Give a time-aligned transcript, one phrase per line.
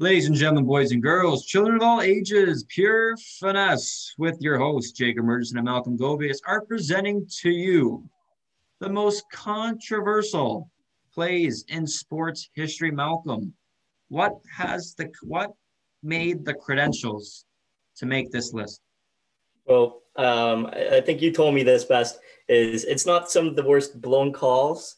[0.00, 4.92] Ladies and gentlemen, boys and girls, children of all ages, pure finesse with your hosts,
[4.92, 8.08] Jacob Murchison and Malcolm Gobius, are presenting to you
[8.78, 10.70] the most controversial
[11.12, 12.90] plays in sports history.
[12.90, 13.52] Malcolm,
[14.08, 15.52] what has the what
[16.02, 17.44] made the credentials
[17.96, 18.80] to make this list?
[19.66, 22.20] Well, um, I think you told me this best.
[22.48, 24.96] Is it's not some of the worst blown calls.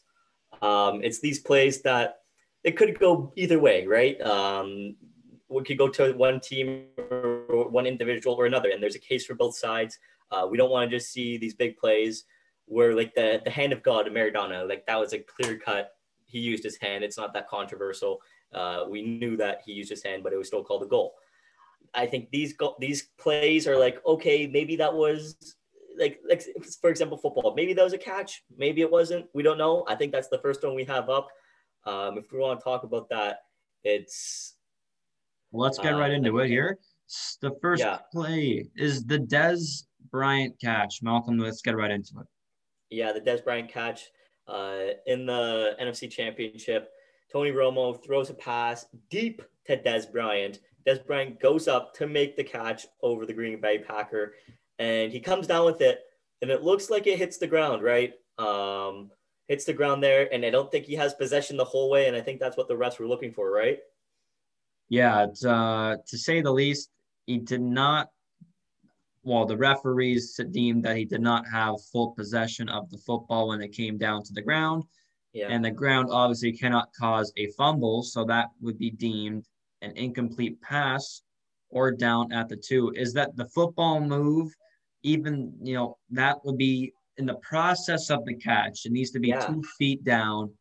[0.61, 2.19] Um, it's these plays that
[2.63, 4.19] it could go either way, right?
[4.21, 4.95] Um,
[5.49, 9.25] we could go to one team or one individual or another, and there's a case
[9.25, 9.99] for both sides.
[10.31, 12.23] Uh, we don't want to just see these big plays
[12.65, 15.91] where, like the the hand of God, Maradona, like that was a clear cut.
[16.25, 17.03] He used his hand.
[17.03, 18.19] It's not that controversial.
[18.53, 21.15] Uh, we knew that he used his hand, but it was still called a goal.
[21.93, 25.55] I think these go- these plays are like okay, maybe that was
[25.99, 26.43] like like
[26.81, 27.53] for example football.
[27.55, 28.43] Maybe that was a catch.
[28.57, 29.27] Maybe it wasn't.
[29.33, 29.85] We don't know.
[29.87, 31.27] I think that's the first one we have up.
[31.85, 33.39] Um, if we want to talk about that,
[33.83, 34.55] it's.
[35.51, 36.79] Let's get uh, right into it here.
[37.41, 37.99] The first yeah.
[38.11, 41.01] play is the Dez Bryant catch.
[41.03, 42.27] Malcolm, let's get right into it.
[42.89, 44.09] Yeah, the Dez Bryant catch
[44.47, 46.89] uh, in the NFC Championship.
[47.31, 50.59] Tony Romo throws a pass deep to Dez Bryant.
[50.87, 54.33] Dez Bryant goes up to make the catch over the Green Bay Packer,
[54.79, 56.01] and he comes down with it,
[56.41, 58.13] and it looks like it hits the ground, right?
[58.37, 59.11] Um,
[59.47, 62.15] hits the ground there, and I don't think he has possession the whole way, and
[62.15, 63.79] I think that's what the refs were looking for, right?
[64.89, 66.89] Yeah, uh, to say the least,
[67.25, 68.09] he did not.
[69.23, 73.61] Well, the referees deemed that he did not have full possession of the football when
[73.61, 74.83] it came down to the ground.
[75.31, 75.47] Yeah.
[75.49, 79.45] And the ground obviously cannot cause a fumble, so that would be deemed
[79.81, 81.23] an incomplete pass
[81.69, 82.91] or down at the two.
[82.95, 84.53] Is that the football move?
[85.01, 89.19] Even you know that would be in the process of the catch, it needs to
[89.19, 89.45] be yeah.
[89.45, 90.51] two feet down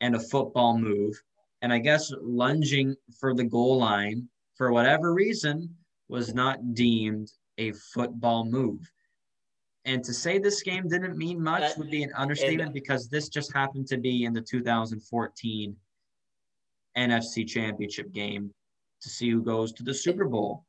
[0.00, 1.14] and a football move.
[1.62, 5.74] And I guess lunging for the goal line for whatever reason
[6.08, 8.80] was not deemed a football move.
[9.86, 13.28] And to say this game didn't mean much would be an understatement and, because this
[13.28, 15.76] just happened to be in the 2014
[16.96, 18.50] NFC Championship game
[19.02, 20.64] to see who goes to the Super Bowl.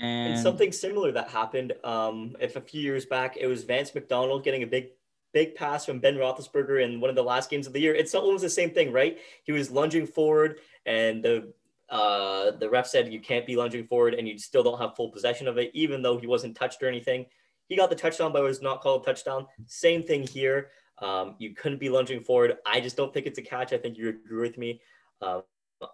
[0.00, 3.94] And, and something similar that happened, um, if a few years back, it was Vance
[3.94, 4.88] McDonald getting a big,
[5.34, 7.94] big pass from Ben Roethlisberger in one of the last games of the year.
[7.94, 9.18] It's almost the same thing, right?
[9.44, 11.52] He was lunging forward, and the
[11.90, 15.10] uh, the ref said you can't be lunging forward, and you still don't have full
[15.10, 17.26] possession of it, even though he wasn't touched or anything.
[17.68, 19.46] He got the touchdown, but it was not called a touchdown.
[19.66, 20.70] Same thing here.
[20.98, 22.58] Um, you couldn't be lunging forward.
[22.64, 23.72] I just don't think it's a catch.
[23.72, 24.80] I think you agree with me.
[25.20, 25.40] Uh,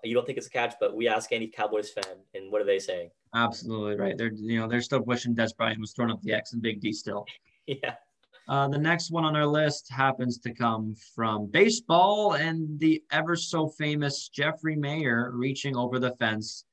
[0.03, 2.65] you don't think it's a catch, but we ask any Cowboys fan, and what are
[2.65, 3.11] they saying?
[3.37, 4.17] Absolutely right.
[4.17, 6.81] They're you know they're still wishing Dez Bryant was throwing up the X and Big
[6.81, 7.27] D still.
[7.67, 7.95] yeah.
[8.49, 13.37] Uh, the next one on our list happens to come from baseball and the ever
[13.37, 16.65] so famous Jeffrey Maier reaching over the fence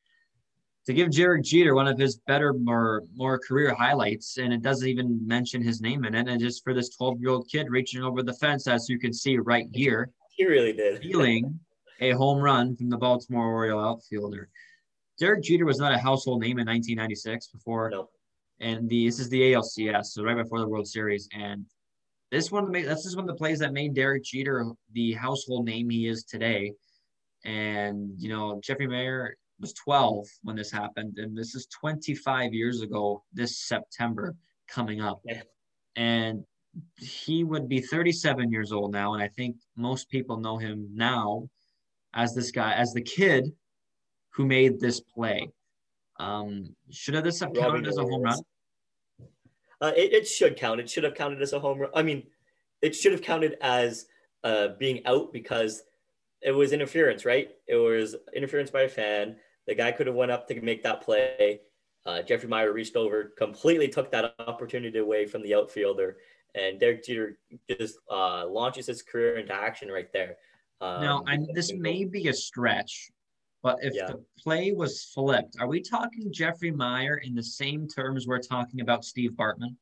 [0.85, 4.87] to give Derek Jeter one of his better, more more career highlights, and it doesn't
[4.87, 6.29] even mention his name in it.
[6.29, 9.11] And just for this 12 year old kid reaching over the fence, as you can
[9.11, 11.01] see right here, he really did.
[11.01, 11.59] Feeling
[11.99, 14.49] a home run from the Baltimore Oriole outfielder.
[15.19, 17.89] Derek Jeter was not a household name in 1996 before.
[17.89, 18.09] No.
[18.59, 21.27] And the, this is the ALCS, so right before the World Series.
[21.33, 21.65] And
[22.31, 25.89] this one, this is one of the plays that made Derek Jeter the household name
[25.89, 26.73] he is today.
[27.45, 31.17] And, you know, Jeffrey Maier was 12 when this happened.
[31.19, 34.35] And this is 25 years ago, this September
[34.67, 35.21] coming up.
[35.25, 35.41] Yeah.
[35.95, 36.43] And
[36.97, 39.13] he would be 37 years old now.
[39.13, 41.49] And I think most people know him now
[42.13, 43.51] as this guy, as the kid
[44.33, 45.49] who made this play.
[46.19, 48.39] Um, should have this have counted as a home run?
[49.81, 50.79] Uh, it, it should count.
[50.79, 51.91] It should have counted as a home run.
[51.93, 52.23] I mean,
[52.81, 54.05] it should have counted as
[54.43, 55.83] uh, being out because
[56.41, 57.49] it was interference, right?
[57.67, 59.37] It was interference by a fan.
[59.67, 61.61] The guy could have went up to make that play.
[62.05, 66.17] Uh, Jeffrey Maier reached over, completely took that opportunity away from the outfielder,
[66.53, 67.37] and Derek Jeter
[67.69, 70.35] just uh, launches his career into action right there.
[70.81, 73.09] Um, now, I, this may be a stretch,
[73.63, 74.07] but if yeah.
[74.07, 78.81] the play was flipped, are we talking Jeffrey Maier in the same terms we're talking
[78.81, 79.77] about Steve Bartman?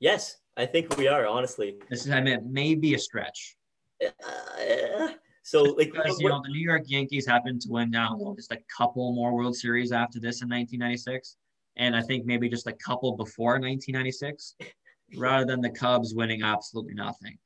[0.00, 1.76] Yes, I think we are, honestly.
[1.88, 3.56] This is, I mean, maybe a stretch.
[4.04, 5.08] Uh,
[5.42, 8.58] so, like, because, you know, the New York Yankees happened to win now just a
[8.76, 11.36] couple more World Series after this in 1996.
[11.76, 14.56] And I think maybe just a couple before 1996,
[15.16, 17.38] rather than the Cubs winning absolutely nothing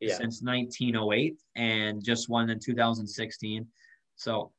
[0.00, 0.16] yeah.
[0.16, 3.66] since 1908 and just won in 2016.
[4.16, 4.52] So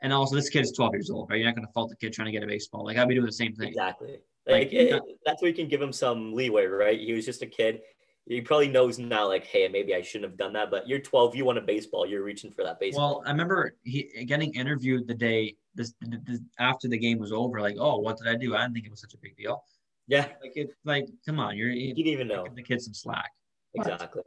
[0.00, 1.38] and also, this kid is 12 years old, right?
[1.38, 2.84] You're not going to fault the kid trying to get a baseball.
[2.84, 3.68] Like, I'd be doing the same thing.
[3.68, 4.20] Exactly.
[4.46, 6.98] Like, like it, that's where you can give him some leeway, right?
[6.98, 7.80] He was just a kid.
[8.26, 10.70] He probably knows now, like, hey, maybe I shouldn't have done that.
[10.70, 13.16] But you're 12, you want a baseball, you're reaching for that baseball.
[13.16, 17.60] Well, I remember he getting interviewed the day this, this after the game was over,
[17.60, 18.54] like, oh, what did I do?
[18.54, 19.64] I didn't think it was such a big deal.
[20.06, 20.26] Yeah.
[20.42, 22.46] Like it, like, come on, you're you didn't even know.
[22.54, 23.30] the kid some slack.
[23.74, 24.22] Exactly.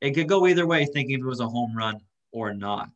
[0.00, 2.00] But it could go either way, thinking if it was a home run
[2.32, 2.90] or not.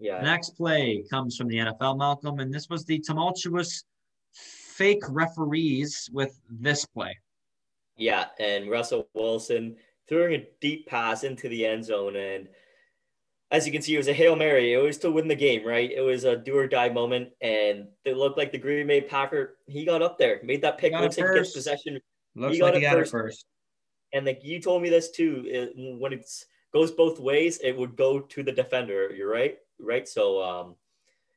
[0.00, 0.22] Yeah.
[0.22, 3.84] Next play comes from the NFL, Malcolm, and this was the tumultuous
[4.32, 7.16] fake referees with this play.
[7.96, 9.76] Yeah, and Russell Wilson
[10.08, 12.16] throwing a deep pass into the end zone.
[12.16, 12.48] And
[13.50, 14.72] as you can see, it was a Hail Mary.
[14.72, 15.90] It was to win the game, right?
[15.90, 17.28] It was a do or die moment.
[17.42, 20.92] And it looked like the Green Bay Packer, he got up there, made that pick,
[20.92, 22.00] looks like gets possession.
[22.34, 23.08] Looks he like he got first.
[23.08, 23.46] it first.
[24.12, 26.26] And like you told me this too, it, when it
[26.72, 29.14] goes both ways, it would go to the defender.
[29.14, 30.08] You're right, right?
[30.08, 30.76] So um,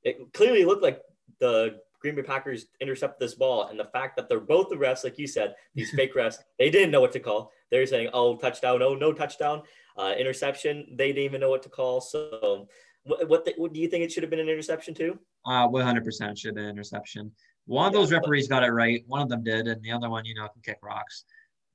[0.03, 1.01] it clearly looked like
[1.39, 5.03] the Green Bay Packers intercept this ball, and the fact that they're both the refs,
[5.03, 7.51] like you said, these fake refs, they didn't know what to call.
[7.71, 8.81] They're saying, "Oh, touchdown!
[8.81, 9.63] Oh, no touchdown!
[9.97, 12.01] Uh, interception!" They didn't even know what to call.
[12.01, 12.67] So,
[13.03, 15.17] what what, the, what do you think it should have been an interception too?
[15.45, 17.31] Uh, 100% should have been an interception.
[17.65, 19.03] One of yeah, those referees but, got it right.
[19.07, 21.23] One of them did, and the other one, you know, can kick rocks.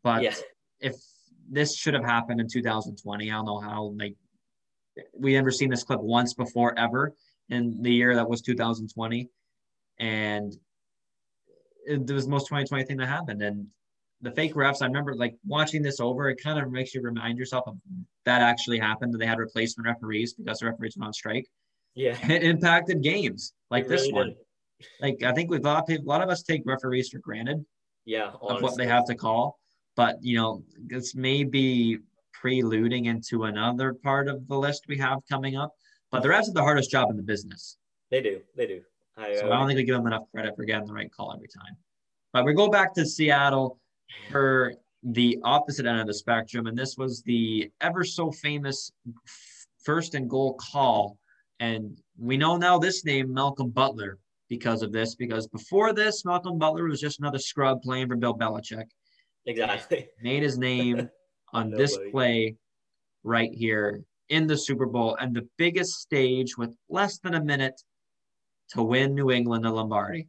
[0.03, 0.35] But yeah.
[0.81, 0.97] if
[1.51, 3.95] this should have happened in 2020, I don't know how.
[3.99, 4.15] Like,
[5.19, 7.15] we never seen this clip once before ever
[7.49, 9.29] in the year that was 2020
[9.99, 10.57] and
[11.87, 13.43] it, was the most 2020 thing that happened.
[13.43, 13.67] And
[14.21, 17.39] the fake refs, I remember like watching this over, it kind of makes you remind
[17.39, 17.77] yourself of
[18.25, 21.47] that actually happened that they had replacement referees because the referees went on strike.
[21.95, 22.17] Yeah.
[22.31, 24.27] It impacted games like it this really one.
[24.29, 24.37] Did.
[25.01, 27.65] Like I think we thought a lot of us take referees for granted.
[28.05, 28.33] Yeah.
[28.41, 28.57] Honestly.
[28.57, 29.59] Of what they have to call.
[29.97, 31.99] But you know, this may be
[32.41, 35.73] preluding into another part of the list we have coming up.
[36.11, 37.77] But the refs have the hardest job in the business.
[38.11, 38.41] They do.
[38.57, 38.81] They do.
[39.17, 41.11] I, so uh, I don't think we give them enough credit for getting the right
[41.13, 41.77] call every time.
[42.33, 43.79] But we go back to Seattle
[44.31, 48.93] for the opposite end of the spectrum, and this was the ever so famous
[49.85, 51.19] first and goal call.
[51.61, 54.19] And we know now this name, Malcolm Butler,
[54.49, 58.37] because of this, because before this, Malcolm Butler was just another scrub playing for Bill
[58.37, 58.87] Belichick.
[59.47, 60.09] Exactly.
[60.23, 61.09] Made his name
[61.53, 62.57] on this play
[63.25, 67.81] right here in the Super Bowl and the biggest stage with less than a minute
[68.71, 70.29] to win New England the Lombardi.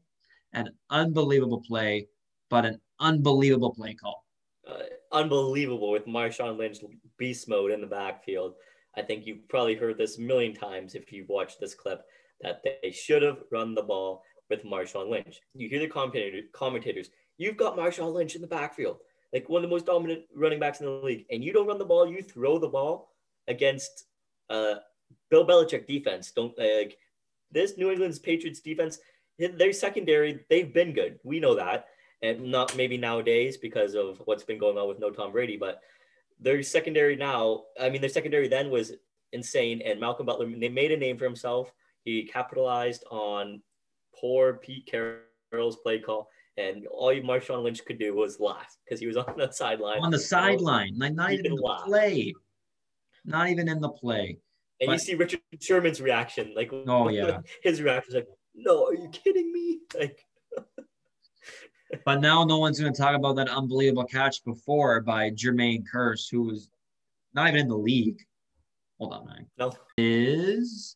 [0.53, 2.07] An unbelievable play,
[2.49, 4.25] but an unbelievable play call.
[4.67, 4.79] Uh,
[5.11, 6.77] unbelievable with Marshawn Lynch
[7.17, 8.53] beast mode in the backfield.
[8.95, 12.01] I think you've probably heard this a million times if you've watched this clip
[12.41, 15.41] that they should have run the ball with Marshawn Lynch.
[15.53, 18.97] You hear the commentator, commentators, you've got Marshawn Lynch in the backfield,
[19.33, 21.77] like one of the most dominant running backs in the league, and you don't run
[21.77, 23.13] the ball, you throw the ball
[23.47, 24.05] against
[24.49, 24.75] uh,
[25.29, 26.31] Bill Belichick defense.
[26.31, 26.97] Don't like
[27.51, 28.99] this New England's Patriots defense,
[29.37, 31.19] their secondary, they've been good.
[31.23, 31.87] We know that.
[32.21, 35.81] And not maybe nowadays because of what's been going on with no Tom Brady, but
[36.39, 38.91] their secondary now, I mean, their secondary then was
[39.31, 39.81] insane.
[39.85, 41.71] And Malcolm Butler, made a name for himself.
[42.03, 43.61] He capitalized on
[44.19, 46.29] poor Pete Carroll's play call.
[46.57, 50.01] And all Marshawn Lynch could do was laugh because he was on the sideline.
[50.01, 51.85] On the sideline, like not even in the laugh.
[51.85, 52.33] play.
[53.25, 54.39] Not even in the play.
[54.81, 58.85] And but, you see Richard Sherman's reaction, like oh yeah, his reaction is like, "No,
[58.85, 60.23] are you kidding me?" Like,
[62.05, 66.29] but now no one's going to talk about that unbelievable catch before by Jermaine Kearse,
[66.29, 66.69] who was
[67.33, 68.21] not even in the league.
[68.99, 69.47] Hold on, man.
[69.57, 70.95] No, is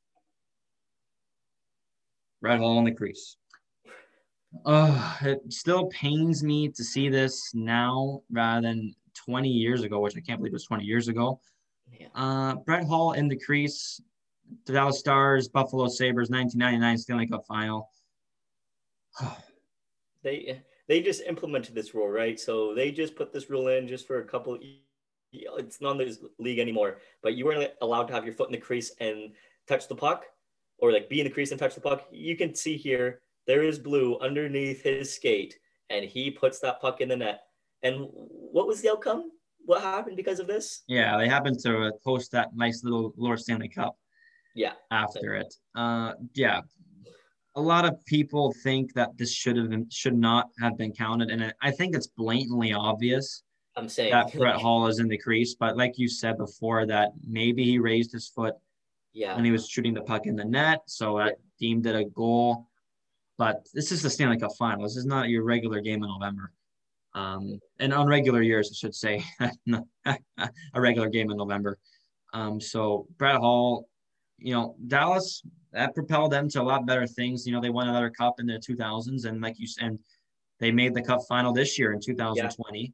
[2.41, 3.37] Brett Hull in the crease.
[4.65, 10.15] Uh, it still pains me to see this now rather than 20 years ago, which
[10.15, 11.39] I can't believe it was 20 years ago.
[11.99, 12.07] Yeah.
[12.15, 14.01] Uh, Brett Hull in the crease,
[14.65, 17.89] the Dallas Stars, Buffalo Sabres, 1999 Stanley Cup final.
[20.23, 22.39] they they just implemented this rule, right?
[22.39, 24.57] So they just put this rule in just for a couple.
[25.31, 28.51] It's not in the league anymore, but you weren't allowed to have your foot in
[28.51, 29.31] the crease and
[29.67, 30.25] touch the puck,
[30.77, 32.07] or like be in the crease and touch the puck.
[32.11, 35.57] You can see here there is blue underneath his skate,
[35.89, 37.41] and he puts that puck in the net.
[37.83, 39.31] And what was the outcome?
[39.65, 40.83] what happened because of this?
[40.87, 43.97] Yeah, they happened to post that nice little Lord Stanley Cup.
[44.55, 44.73] Yeah.
[44.91, 46.61] After it, uh, yeah,
[47.55, 51.31] a lot of people think that this should have been should not have been counted,
[51.31, 53.43] and I think it's blatantly obvious.
[53.75, 57.13] I'm saying that Brett Hull is in the crease, but like you said before, that
[57.27, 58.55] maybe he raised his foot.
[59.15, 59.35] Yeah.
[59.35, 62.67] When he was shooting the puck in the net, so I deemed it a goal.
[63.37, 64.83] But this is the Stanley Cup final.
[64.83, 66.51] This is not your regular game in November
[67.15, 69.23] um, and on regular years, I should say,
[70.05, 71.77] a regular game in November.
[72.33, 73.87] Um, so Brett Hull,
[74.39, 77.45] you know, Dallas that propelled them to a lot better things.
[77.45, 79.97] You know, they won another cup in the 2000s, and like you said,
[80.59, 82.93] they made the cup final this year in 2020.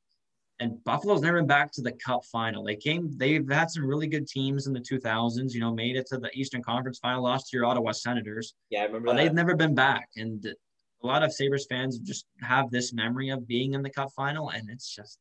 [0.59, 2.63] And Buffalo's never been back to the Cup final.
[2.63, 5.53] They came, they've had some really good teams in the 2000s.
[5.53, 8.53] You know, made it to the Eastern Conference final, lost to your Ottawa Senators.
[8.69, 9.07] Yeah, I remember.
[9.07, 9.23] But that.
[9.23, 13.47] they've never been back, and a lot of Sabres fans just have this memory of
[13.47, 15.19] being in the Cup final, and it's just,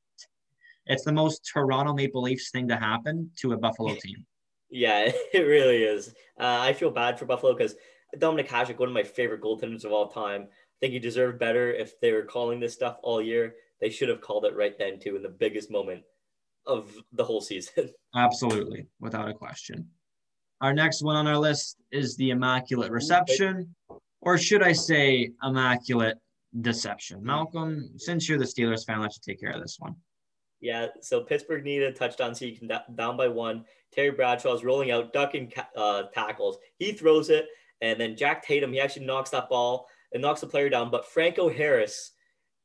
[0.87, 4.27] it's the most Toronto Maple Leafs thing to happen to a Buffalo team.
[4.71, 6.09] yeah, it really is.
[6.39, 7.77] Uh, I feel bad for Buffalo because
[8.17, 10.49] Dominik Hasek, one of my favorite goaltenders of all time.
[10.51, 13.55] I think he deserved better if they were calling this stuff all year.
[13.81, 16.03] They should have called it right then too in the biggest moment
[16.67, 17.91] of the whole season.
[18.15, 19.89] Absolutely, without a question.
[20.61, 23.75] Our next one on our list is the Immaculate Reception,
[24.21, 26.19] or should I say Immaculate
[26.61, 27.23] Deception?
[27.23, 29.95] Malcolm, since you're the Steelers fan, let you take care of this one.
[30.61, 33.65] Yeah, so Pittsburgh needed a touchdown so you can down by one.
[33.93, 36.59] Terry Bradshaw is rolling out, ducking uh, tackles.
[36.79, 37.47] He throws it,
[37.81, 40.91] and then Jack Tatum, he actually knocks that ball and knocks the player down.
[40.91, 42.13] But Franco Harris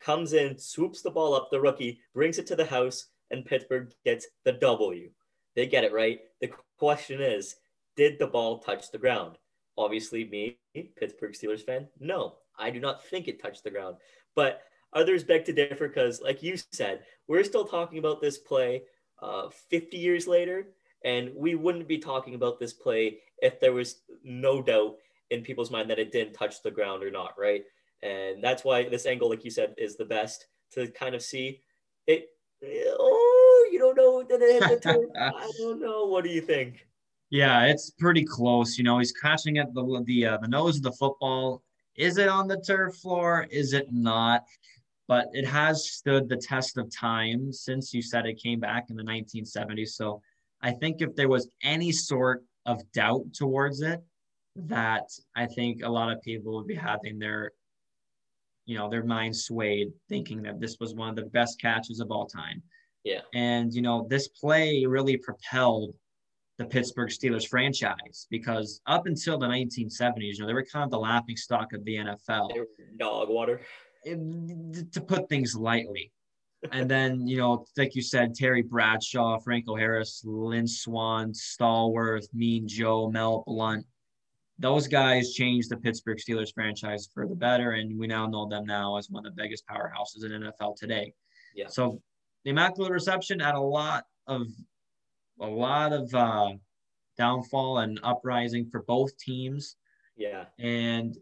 [0.03, 3.91] comes in, swoops the ball up, the rookie, brings it to the house, and Pittsburgh
[4.03, 5.09] gets the W.
[5.55, 6.19] They get it right.
[6.41, 7.55] The question is,
[7.95, 9.37] did the ball touch the ground?
[9.77, 10.57] Obviously, me,
[10.97, 13.97] Pittsburgh Steelers fan, no, I do not think it touched the ground.
[14.35, 14.61] But
[14.93, 18.83] others beg to differ because, like you said, we're still talking about this play
[19.21, 20.67] uh, 50 years later,
[21.05, 24.95] and we wouldn't be talking about this play if there was no doubt
[25.29, 27.63] in people's mind that it didn't touch the ground or not, right?
[28.03, 31.61] And that's why this angle, like you said, is the best to kind of see
[32.07, 32.27] it.
[32.65, 34.23] Oh, you don't know.
[34.23, 35.09] that it hit the turn.
[35.15, 36.05] I don't know.
[36.05, 36.85] What do you think?
[37.29, 38.77] Yeah, it's pretty close.
[38.77, 41.63] You know, he's catching at the the uh, the nose of the football.
[41.95, 43.47] Is it on the turf floor?
[43.49, 44.43] Is it not?
[45.07, 48.95] But it has stood the test of time since you said it came back in
[48.95, 49.89] the 1970s.
[49.89, 50.21] So
[50.61, 54.01] I think if there was any sort of doubt towards it,
[54.55, 57.51] that I think a lot of people would be having their
[58.65, 62.11] you know, their minds swayed thinking that this was one of the best catches of
[62.11, 62.61] all time.
[63.03, 63.21] Yeah.
[63.33, 65.93] And, you know, this play really propelled
[66.57, 70.91] the Pittsburgh Steelers franchise because up until the 1970s, you know, they were kind of
[70.91, 72.49] the laughing stock of the NFL.
[72.97, 73.61] dog water.
[74.05, 76.11] It, to put things lightly.
[76.71, 82.67] and then, you know, like you said, Terry Bradshaw, Franco Harris, Lynn Swann, Stallworth, Mean
[82.67, 83.85] Joe, Mel Blount
[84.59, 88.65] those guys changed the Pittsburgh Steelers franchise for the better, and we now know them
[88.65, 91.13] now as one of the biggest powerhouses in NFL today.
[91.55, 91.67] Yeah.
[91.67, 92.01] So
[92.43, 94.47] the Immaculate Reception had a lot of
[95.41, 96.51] a lot of uh,
[97.17, 99.75] downfall and uprising for both teams.
[100.15, 100.45] Yeah.
[100.59, 101.17] And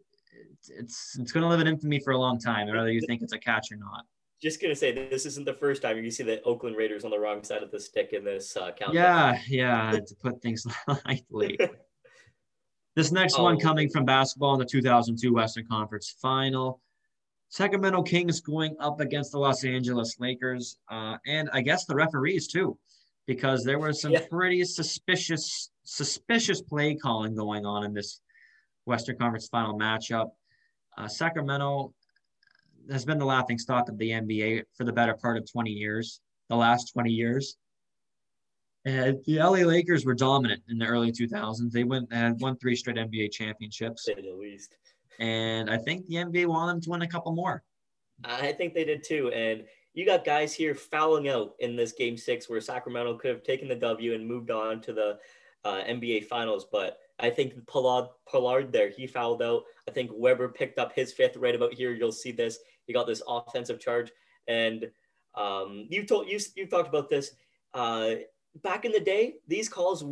[0.68, 3.34] it's it's going to live in infamy for a long time, whether you think it's
[3.34, 4.06] a catch or not.
[4.42, 7.20] Just gonna say this isn't the first time you see the Oakland Raiders on the
[7.20, 8.96] wrong side of the stick in this uh, countdown.
[8.96, 9.92] Yeah, yeah.
[9.92, 10.66] to put things
[11.06, 11.60] lightly.
[12.96, 16.82] This next oh, one coming from basketball in the 2002 Western Conference Final.
[17.48, 22.48] Sacramento Kings going up against the Los Angeles Lakers, uh, and I guess the referees
[22.48, 22.78] too,
[23.28, 24.26] because there was some yeah.
[24.30, 28.22] pretty suspicious, suspicious play calling going on in this
[28.86, 30.32] Western Conference Final matchup.
[30.98, 31.94] Uh, Sacramento
[32.90, 36.22] has been the laughing stock of the NBA for the better part of 20 years,
[36.50, 37.58] the last 20 years.
[38.86, 41.72] And the LA Lakers were dominant in the early 2000s.
[41.72, 44.08] They went and won three straight NBA championships.
[44.08, 44.78] At least.
[45.20, 47.64] And I think the NBA wanted them to win a couple more.
[48.24, 49.32] I think they did too.
[49.32, 53.44] And you got guys here fouling out in this game six where Sacramento could have
[53.44, 55.20] taken the W and moved on to the
[55.64, 56.66] uh, NBA finals.
[56.72, 59.64] But I think Pollard, Pollard there, he fouled out.
[59.88, 61.92] I think Webber picked up his fifth right about here.
[61.92, 62.60] You'll see this.
[62.86, 64.12] He got this offensive charge.
[64.48, 64.90] And
[65.36, 67.32] um, you told you you talked about this.
[67.74, 68.16] Uh,
[68.64, 70.04] back in the day, these calls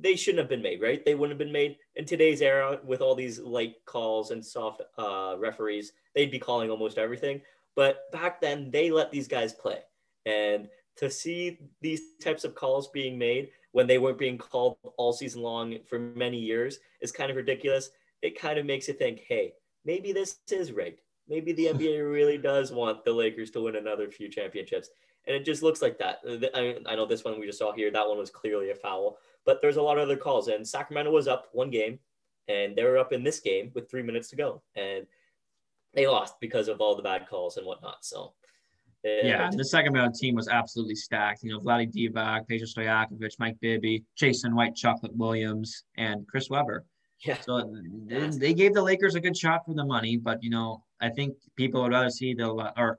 [0.00, 1.04] they shouldn't have been made, right?
[1.04, 4.82] They wouldn't have been made in today's era with all these light calls and soft
[4.96, 5.92] uh, referees.
[6.14, 7.40] They'd be calling almost everything.
[7.74, 9.80] But back then, they let these guys play.
[10.26, 15.12] And to see these types of calls being made when they weren't being called all
[15.12, 17.90] season long for many years is kind of ridiculous.
[18.22, 19.54] It kind of makes you think, hey,
[19.84, 21.00] maybe this is rigged.
[21.28, 24.90] Maybe the NBA really does want the Lakers to win another few championships
[25.28, 26.20] and it just looks like that.
[26.54, 29.18] I, I know this one we just saw here, that one was clearly a foul,
[29.44, 30.48] but there's a lot of other calls.
[30.48, 31.98] And Sacramento was up one game,
[32.48, 35.06] and they were up in this game with three minutes to go, and
[35.92, 38.04] they lost because of all the bad calls and whatnot.
[38.04, 38.32] So.
[39.04, 41.44] Yeah, the Sacramento team was absolutely stacked.
[41.44, 46.84] You know, Vlade Divac, Peja Stojakovic, Mike Bibby, Jason White, Chocolate Williams, and Chris Webber.
[47.24, 47.38] Yeah.
[47.40, 47.72] So
[48.06, 51.36] they gave the Lakers a good shot for the money, but you know, I think
[51.56, 52.98] people would rather see the or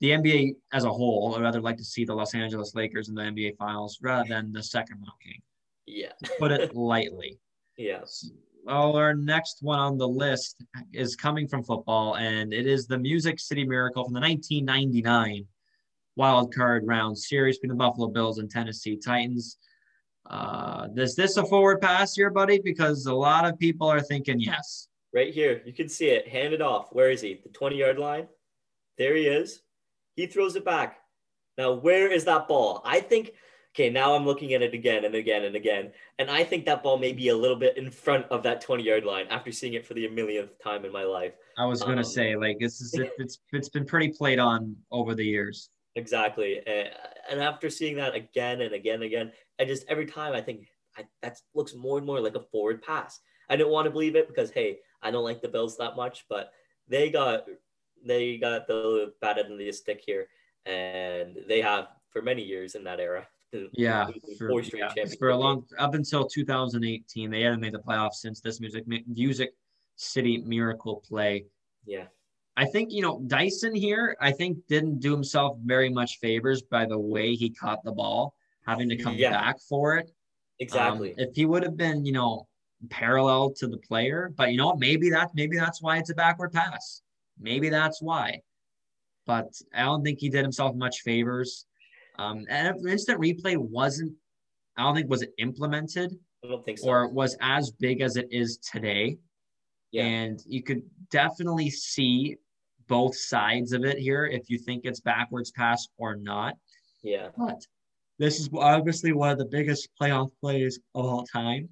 [0.00, 3.14] the NBA as a whole, I'd rather like to see the Los Angeles Lakers in
[3.14, 5.42] the NBA Finals rather than the second Sacramento King.
[5.86, 6.12] Yeah.
[6.38, 7.38] Put it lightly.
[7.76, 8.30] Yes.
[8.62, 12.98] Well, our next one on the list is coming from football, and it is the
[12.98, 15.46] Music City Miracle from the 1999
[16.16, 19.56] wild card round series between the Buffalo Bills and Tennessee Titans.
[20.28, 22.60] Uh, is this a forward pass here, buddy?
[22.62, 24.88] Because a lot of people are thinking yes.
[25.12, 26.28] Right here, you can see it.
[26.28, 26.92] Hand it off.
[26.92, 27.40] Where is he?
[27.42, 28.28] The 20 yard line.
[28.96, 29.62] There he is.
[30.14, 30.98] He throws it back.
[31.58, 32.80] Now, where is that ball?
[32.84, 33.32] I think,
[33.74, 35.90] okay, now I'm looking at it again and again and again.
[36.18, 38.82] And I think that ball may be a little bit in front of that 20
[38.82, 41.32] yard line after seeing it for the millionth time in my life.
[41.58, 44.76] I was going to um, say, like, this is, it's, it's been pretty played on
[44.92, 45.70] over the years.
[45.96, 46.60] Exactly.
[46.66, 50.68] And after seeing that again and again and again, and just every time I think
[50.96, 53.20] I, that looks more and more like a forward pass.
[53.48, 56.26] I didn't want to believe it because, hey, I don't like the Bills that much,
[56.28, 56.52] but
[56.88, 57.44] they got
[58.04, 60.26] they got the batted in the stick here,
[60.66, 63.26] and they have for many years in that era.
[63.72, 64.06] Yeah,
[64.38, 68.60] for, yeah, for a long up until 2018, they hadn't made the playoffs since this
[68.60, 69.50] music music
[69.96, 71.46] city miracle play.
[71.84, 72.04] Yeah.
[72.56, 76.86] I think, you know, Dyson here, I think didn't do himself very much favors by
[76.86, 78.34] the way he caught the ball,
[78.66, 79.30] having to come yeah.
[79.30, 80.10] back for it.
[80.58, 81.10] Exactly.
[81.12, 82.46] Um, if he would have been, you know,
[82.88, 84.78] parallel to the player, but you know what?
[84.78, 87.02] Maybe that maybe that's why it's a backward pass.
[87.38, 88.40] Maybe that's why.
[89.26, 91.66] But I don't think he did himself much favors.
[92.18, 94.12] Um, and instant replay wasn't,
[94.76, 96.16] I don't think was it implemented.
[96.44, 96.88] I don't think so.
[96.88, 99.18] Or was as big as it is today.
[99.90, 100.04] Yeah.
[100.04, 102.36] And you could definitely see
[102.88, 106.54] both sides of it here if you think it's backwards pass or not.
[107.02, 107.28] Yeah.
[107.36, 107.64] But
[108.18, 111.68] this is obviously one of the biggest playoff plays of all time.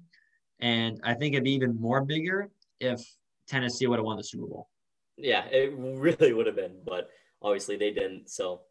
[0.59, 2.49] And I think it'd be even more bigger
[2.79, 3.01] if
[3.47, 4.69] Tennessee would have won the Super Bowl.
[5.17, 7.09] Yeah, it really would have been, but
[7.41, 8.29] obviously they didn't.
[8.29, 8.61] So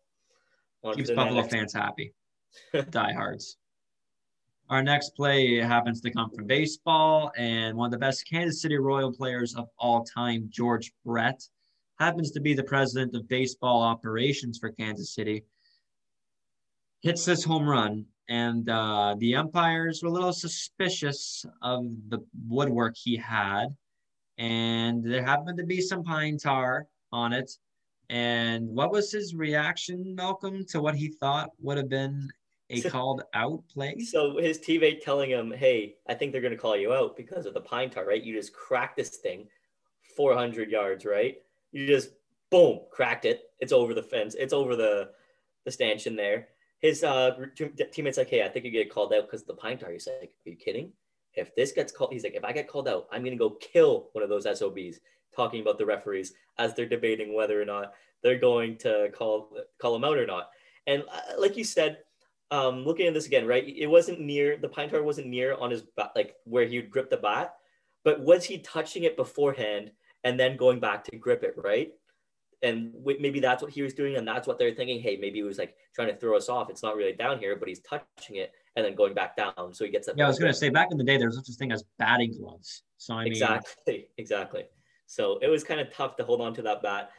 [0.94, 2.14] keeps Buffalo fans happy.
[2.90, 3.56] Diehards.
[4.70, 8.76] Our next play happens to come from baseball, and one of the best Kansas City
[8.76, 11.42] Royal players of all time, George Brett,
[11.98, 15.44] happens to be the president of baseball operations for Kansas City.
[17.00, 22.94] Hits this home run and uh, the umpires were a little suspicious of the woodwork
[22.96, 23.68] he had,
[24.36, 27.50] and there happened to be some pine tar on it.
[28.10, 32.30] And what was his reaction, Malcolm, to what he thought would have been
[32.70, 33.98] a so, called out play?
[34.00, 37.46] So his teammate telling him, "Hey, I think they're going to call you out because
[37.46, 38.22] of the pine tar, right?
[38.22, 39.48] You just cracked this thing,
[40.16, 41.42] 400 yards, right?
[41.72, 42.10] You just
[42.50, 43.50] boom, cracked it.
[43.60, 44.34] It's over the fence.
[44.38, 45.10] It's over the
[45.64, 46.48] the stanchion there."
[46.80, 47.32] His uh,
[47.92, 49.90] teammates like, hey, I think you get called out because the pine tar.
[49.90, 50.92] He's like, are you kidding?
[51.34, 54.08] If this gets called, he's like, if I get called out, I'm gonna go kill
[54.12, 55.00] one of those SOBs.
[55.36, 59.94] Talking about the referees as they're debating whether or not they're going to call call
[59.94, 60.50] him out or not.
[60.86, 61.98] And uh, like you said,
[62.50, 63.64] um, looking at this again, right?
[63.66, 66.90] It wasn't near the pine tar wasn't near on his bat, like where he would
[66.90, 67.54] grip the bat,
[68.04, 69.90] but was he touching it beforehand
[70.24, 71.92] and then going back to grip it, right?
[72.62, 75.00] And maybe that's what he was doing, and that's what they're thinking.
[75.00, 76.70] Hey, maybe he was like trying to throw us off.
[76.70, 79.84] It's not really down here, but he's touching it and then going back down, so
[79.84, 80.16] he gets that.
[80.16, 81.72] Yeah, I was going to say back in the day, there was such a thing
[81.72, 82.82] as batting gloves.
[82.96, 84.64] So I mean, exactly, exactly.
[85.06, 87.10] So it was kind of tough to hold on to that bat.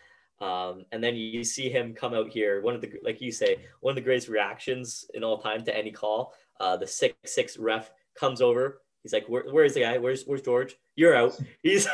[0.41, 2.61] Um, and then you see him come out here.
[2.61, 5.75] One of the, like you say, one of the greatest reactions in all time to
[5.75, 6.33] any call.
[6.59, 9.97] Uh, the six six ref comes over, He's like, Where, where's the guy?
[9.97, 10.75] Where's where's George?
[10.95, 11.39] You're out.
[11.63, 11.87] He's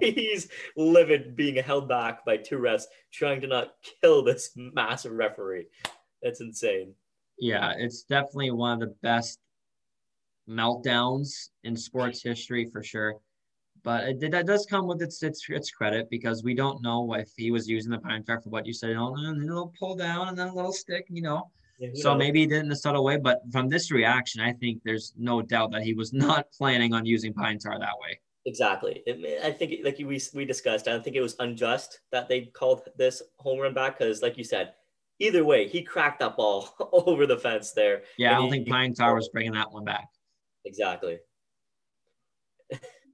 [0.00, 5.66] he's livid being held back by two refs trying to not kill this massive referee.
[6.22, 6.94] That's insane.
[7.38, 9.40] Yeah, it's definitely one of the best
[10.48, 13.16] meltdowns in sports history for sure.
[13.82, 17.32] But it, that does come with its, its its credit because we don't know if
[17.36, 19.96] he was using the pine tar for what you said, you know, a little pull
[19.96, 21.50] down and then a little stick, you know
[21.94, 25.14] so maybe he did in a subtle way, but from this reaction, I think there's
[25.18, 28.18] no doubt that he was not planning on using pine tar that way.
[28.44, 29.02] Exactly.
[29.44, 33.22] I think, like we we discussed, I think it was unjust that they called this
[33.38, 34.74] home run back because, like you said,
[35.20, 38.02] either way, he cracked that ball over the fence there.
[38.18, 40.08] Yeah, I don't he, think pine tar was bringing that one back.
[40.64, 41.18] Exactly.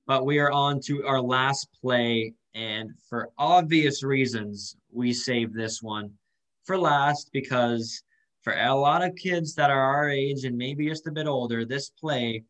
[0.06, 5.82] but we are on to our last play, and for obvious reasons, we saved this
[5.82, 6.10] one
[6.64, 8.02] for last because
[8.48, 11.66] for a lot of kids that are our age and maybe just a bit older,
[11.66, 12.42] this play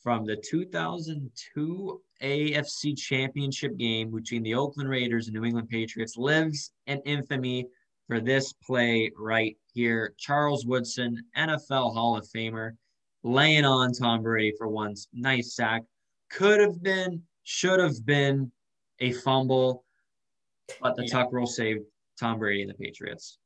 [0.00, 6.70] from the 2002 AFC Championship game between the Oakland Raiders and New England Patriots lives
[6.86, 7.66] in infamy
[8.06, 10.14] for this play right here.
[10.18, 12.76] Charles Woodson, NFL Hall of Famer,
[13.24, 15.82] laying on Tom Brady for one nice sack.
[16.30, 18.52] Could have been, should have been
[19.00, 19.84] a fumble,
[20.80, 21.12] but the yeah.
[21.12, 21.80] tuck rule saved
[22.20, 23.38] Tom Brady and the Patriots.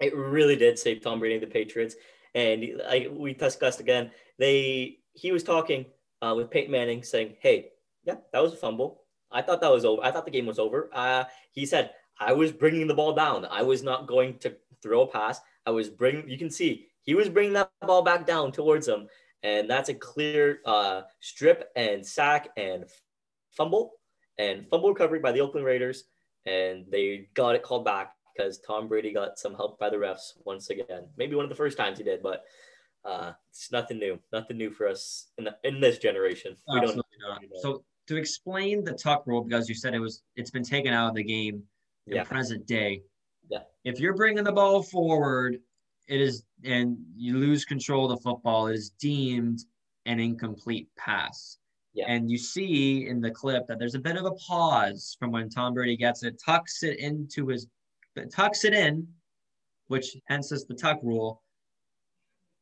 [0.00, 1.96] It really did save Tom Brady and the Patriots.
[2.34, 5.86] And I, we discussed again, they he was talking
[6.22, 7.70] uh, with Peyton Manning saying, hey,
[8.04, 9.02] yeah, that was a fumble.
[9.30, 10.02] I thought that was over.
[10.02, 10.90] I thought the game was over.
[10.92, 13.46] Uh, he said, I was bringing the ball down.
[13.46, 15.40] I was not going to throw a pass.
[15.66, 19.08] I was bringing, you can see he was bringing that ball back down towards him.
[19.42, 22.84] And that's a clear uh, strip and sack and
[23.50, 23.92] fumble
[24.38, 26.04] and fumble recovery by the Oakland Raiders.
[26.44, 30.32] And they got it called back because Tom Brady got some help by the refs
[30.44, 31.04] once again.
[31.16, 32.44] Maybe one of the first times he did, but
[33.04, 34.18] uh, it's nothing new.
[34.32, 36.56] Nothing new for us in, the, in this generation.
[36.68, 37.60] We Absolutely don't not.
[37.60, 41.08] So to explain the tuck rule, because you said it was it's been taken out
[41.08, 41.62] of the game
[42.06, 42.24] in yeah.
[42.24, 43.02] present day.
[43.48, 43.60] Yeah.
[43.84, 45.58] If you're bringing the ball forward,
[46.08, 49.60] it is and you lose control of the football, it is deemed
[50.06, 51.58] an incomplete pass.
[51.92, 52.04] Yeah.
[52.08, 55.48] And you see in the clip that there's a bit of a pause from when
[55.48, 57.66] Tom Brady gets it, tucks it into his
[58.32, 59.06] tucks it in,
[59.88, 61.42] which hence is the tuck rule,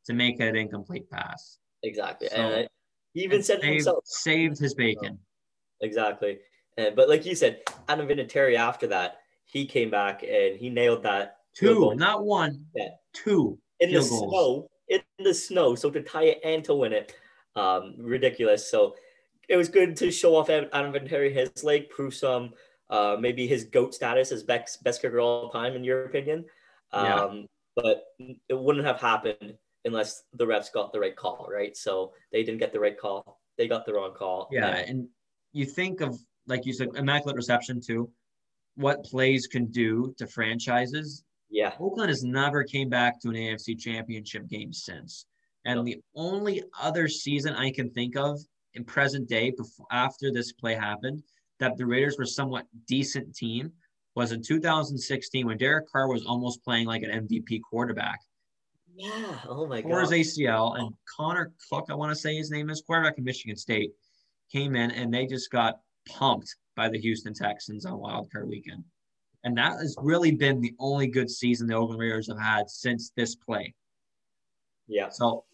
[0.07, 1.59] to make it an incomplete pass.
[1.83, 2.29] Exactly.
[2.29, 2.69] So, and
[3.15, 5.19] he even said saved, himself saved his bacon.
[5.81, 6.39] Exactly.
[6.77, 11.03] And but like you said, Adam Vinatieri after that, he came back and he nailed
[11.03, 11.37] that.
[11.55, 12.65] Two, not one.
[12.75, 12.89] Yeah.
[13.13, 13.59] Two.
[13.81, 14.09] In the goals.
[14.09, 14.69] snow.
[14.89, 15.75] In the snow.
[15.75, 17.15] So to tie it and to win it.
[17.57, 18.71] Um, ridiculous.
[18.71, 18.95] So
[19.49, 22.53] it was good to show off Adam Vinatieri his leg, prove some
[22.91, 26.45] uh, maybe his goat status as best best kicker all time in your opinion.
[26.93, 27.43] Um, yeah.
[27.77, 28.05] But
[28.49, 31.77] it wouldn't have happened unless the refs got the right call, right?
[31.77, 33.41] So they didn't get the right call.
[33.57, 34.49] They got the wrong call.
[34.51, 35.09] Yeah, and
[35.53, 38.11] you think of like you said, immaculate reception too.
[38.77, 41.25] What plays can do to franchises.
[41.51, 45.27] Yeah, Oakland has never came back to an AFC Championship game since,
[45.65, 45.85] and no.
[45.85, 48.41] the only other season I can think of
[48.75, 51.23] in present day before after this play happened
[51.61, 53.73] that the Raiders were somewhat decent team
[54.15, 58.21] was in 2016 when Derek Carr was almost playing like an MVP quarterback.
[58.95, 59.39] Yeah.
[59.49, 60.11] Oh my god.
[60.11, 63.57] His ACL and Connor Cook, I want to say his name is quarterback in Michigan
[63.57, 63.93] State,
[64.51, 68.83] came in and they just got pumped by the Houston Texans on Wild Card Weekend.
[69.45, 73.13] And that has really been the only good season the Oakland Raiders have had since
[73.17, 73.73] this play.
[74.89, 75.11] Yeah.
[75.11, 75.45] So,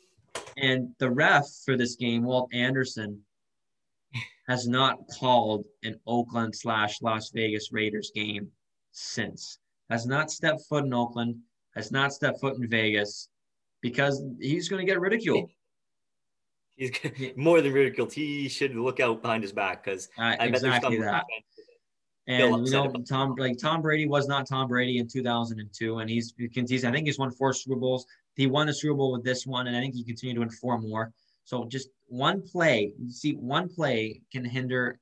[0.57, 3.21] and the ref for this game, Walt Anderson,
[4.49, 8.49] has not called an Oakland slash Las Vegas Raiders game
[8.93, 9.59] since.
[9.91, 11.37] Has not stepped foot in Oakland,
[11.75, 13.29] has not stepped foot in Vegas
[13.81, 15.51] because he's going to get ridiculed.
[16.77, 16.91] He's
[17.37, 18.13] more than ridiculed.
[18.13, 21.23] He should look out behind his back because uh, exactly that.
[22.27, 26.35] And you know, Tom like Tom Brady was not Tom Brady in 2002, and he's
[26.37, 28.07] he's I think he's won four Super Bowls.
[28.35, 30.51] He won a Super Bowl with this one, and I think he continued to win
[30.51, 31.13] four more.
[31.45, 34.99] So just one play, you see, one play can hinder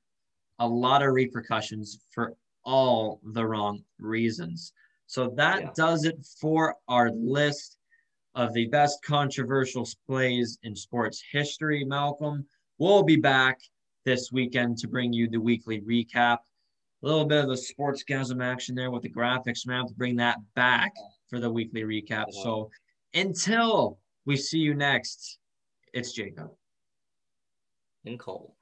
[0.59, 4.73] a lot of repercussions for all the wrong reasons.
[5.07, 5.69] So that yeah.
[5.75, 7.77] does it for our list
[8.35, 11.83] of the best controversial plays in sports history.
[11.83, 12.45] Malcolm,
[12.77, 13.59] we'll be back
[14.05, 16.37] this weekend to bring you the weekly recap.
[17.03, 19.67] A little bit of the sportsgasm action there with the graphics.
[19.67, 20.93] Man, to bring that back
[21.29, 22.31] for the weekly recap.
[22.31, 22.69] So
[23.13, 25.37] until we see you next,
[25.93, 26.49] it's Jacob.
[28.05, 28.55] And Cole.